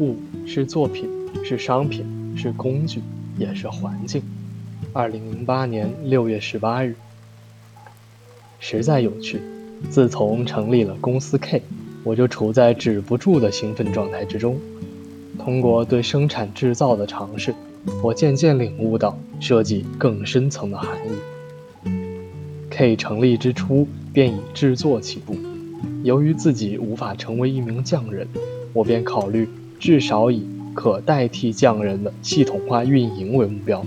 [0.00, 1.08] 物是作品，
[1.44, 2.04] 是商品，
[2.34, 3.00] 是工具，
[3.38, 4.22] 也是环境。
[4.94, 6.96] 二零零八年六月十八日，
[8.58, 9.40] 实在有趣。
[9.88, 11.62] 自从成立了公司 K，
[12.02, 14.58] 我就处在止不住的兴奋状态之中。
[15.38, 17.54] 通过对生产制造的尝试，
[18.02, 21.90] 我渐渐领悟到设计更深层的含义。
[22.70, 25.36] K 成立之初便以制作起步，
[26.02, 28.26] 由于自己无法成为一名匠人，
[28.72, 29.46] 我便考虑。
[29.80, 33.84] 至少以可代替匠人的系统化运营为目标，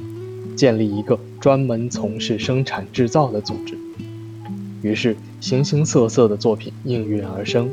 [0.56, 3.78] 建立一个专门从事生产制造的组织。
[4.82, 7.70] 于是，形形色色的作品应运而生，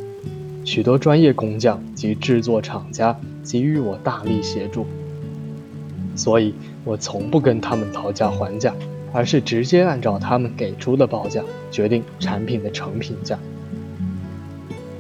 [0.65, 4.87] 许多专业工匠及制作厂家给予我大力协助。
[6.15, 6.55] 所以
[6.85, 8.75] 我从不跟他们讨价还价，
[9.13, 13.39] 而是直接按照他们给出的报价决定产品的成品价。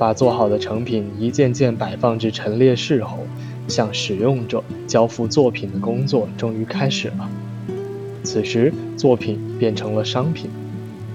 [0.00, 3.18] 把做好的成品一件件摆放至陈列室后，
[3.68, 7.28] 向使用者交付作品的工作终于开始了。
[8.22, 10.48] 此时，作品变成了商品，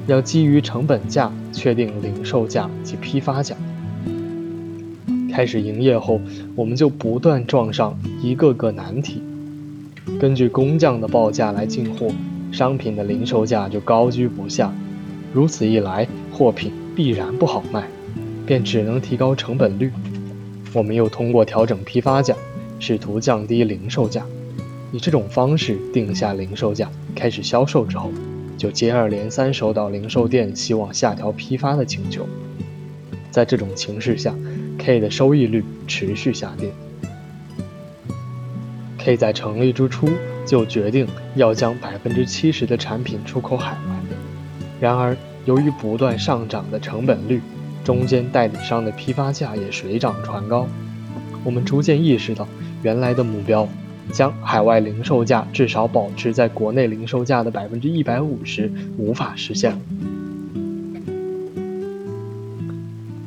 [0.05, 3.55] 要基于成本价确定零售价及批发价。
[5.33, 6.21] 开始营业后，
[6.55, 9.19] 我们就不断撞上一个个难题。
[10.19, 12.09] 根据工匠的报价来进货，
[12.51, 14.71] 商品的零售价就高居不下。
[15.33, 17.87] 如此一来，货品必然不好卖。
[18.45, 19.91] 便只能提高成本率。
[20.73, 22.35] 我们又通过调整批发价，
[22.79, 24.25] 试图降低零售价。
[24.91, 28.11] 以这种方式定下零售价，开始销售之后，
[28.57, 32.27] 就接二连三收到零售店希望下调批发的请求。
[33.31, 34.33] 在这种情势下
[34.77, 36.71] ，K 的收益率持续下跌。
[38.97, 40.07] K 在成立之初
[40.45, 43.95] 就决定要将百分之七十的产品出口海外。
[44.79, 47.41] 然而，由于不断上涨的成本率，
[47.85, 50.67] 中间代理商的批发价也水涨船高，
[51.43, 52.47] 我们逐渐意识到，
[52.81, 53.69] 原来的目标，
[54.11, 59.79] 将海外零售价至少保持在国内零售价的百分之一百五十无法实现了。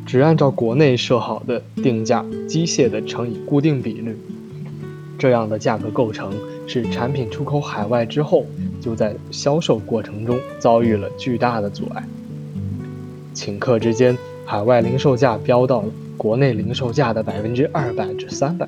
[0.04, 4.16] 只按照国内设好的定价机械的乘以固定比率，
[5.16, 6.32] 这样的价格构成，
[6.66, 8.44] 使产品出口海外之后，
[8.80, 12.02] 就在销售过程中遭遇了巨大的阻碍。
[13.36, 14.18] 顷刻之间。
[14.50, 18.66] 海外零售价飙到了国内零售价的百分之二百至三百，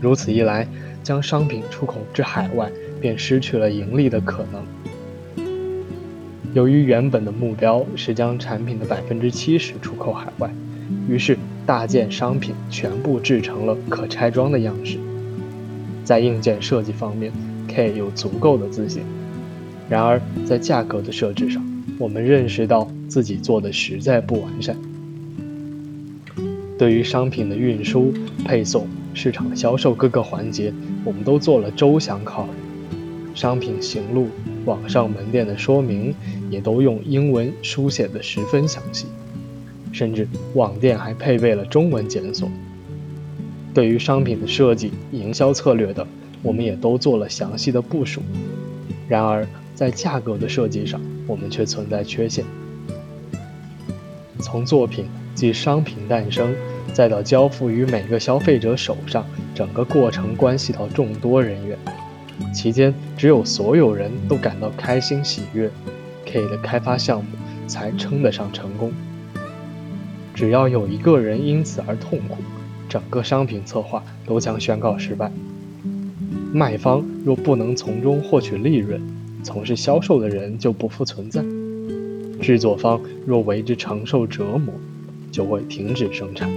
[0.00, 0.66] 如此一来，
[1.02, 2.70] 将商品出口至海外
[3.02, 5.44] 便失去了盈利的可能。
[6.54, 10.50] 由于原本的目标是将产品的百分之七十出口海外，
[11.06, 11.36] 于是
[11.66, 14.96] 大件商品全部制成了可拆装的样式。
[16.02, 17.30] 在硬件设计方面
[17.68, 19.02] ，K 有足够的自信。
[19.86, 21.62] 然而在价格的设置上，
[21.98, 22.90] 我们认识到。
[23.10, 24.76] 自己做的实在不完善。
[26.78, 30.72] 对于商品的运输、配送、市场销售各个环节，
[31.04, 32.52] 我们都做了周详考虑。
[33.34, 34.28] 商品行路、
[34.64, 36.14] 网上门店的说明
[36.50, 39.06] 也都用英文书写的十分详细，
[39.92, 42.48] 甚至网店还配备了中文检索。
[43.74, 46.06] 对于商品的设计、营销策略等，
[46.42, 48.22] 我们也都做了详细的部署。
[49.08, 52.44] 然而，在价格的设计上，我们却存在缺陷。
[54.40, 56.54] 从作品即商品诞生，
[56.92, 59.24] 再到交付于每个消费者手上，
[59.54, 61.78] 整个过程关系到众多人员，
[62.52, 65.70] 期间只有所有人都感到开心喜悦
[66.24, 67.30] ，K 的开发项目
[67.66, 68.92] 才称得上成功。
[70.34, 72.38] 只要有一个人因此而痛苦，
[72.88, 75.30] 整个商品策划都将宣告失败。
[76.52, 79.00] 卖方若不能从中获取利润，
[79.42, 81.44] 从事销售的人就不复存在。
[82.40, 84.74] 制作方若为之承受折磨，
[85.30, 86.50] 就会停止生产。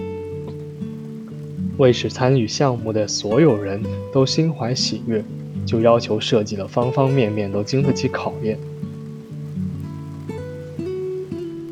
[1.78, 3.82] 为使参与项目的所有人
[4.12, 5.24] 都心怀喜悦，
[5.66, 8.58] 就要求设计的方方面面都经得起考验。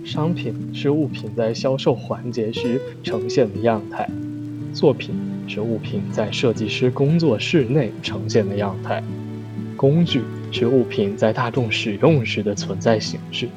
[0.04, 4.10] 商品是物品在销售环节时呈现的样态，
[4.74, 5.16] 作品
[5.48, 9.02] 是物品在设计师工作室内呈现的样态，
[9.78, 10.22] 工具
[10.52, 13.48] 是物品在大众使用时的存在形式。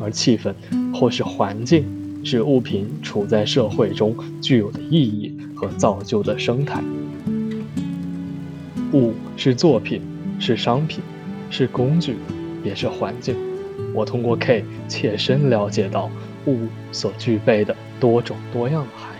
[0.00, 0.54] 而气氛
[0.94, 1.84] 或是环境
[2.24, 6.82] 是物品处在社会中具有的意义和造就的生态。
[8.92, 10.00] 物是作品，
[10.38, 11.00] 是商品，
[11.50, 12.16] 是工具，
[12.64, 13.34] 也是环境。
[13.94, 16.10] 我通过 K 切身了解到
[16.46, 19.15] 物所具备的多种多样的含义。